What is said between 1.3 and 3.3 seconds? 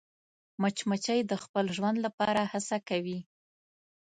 خپل ژوند لپاره هڅه کوي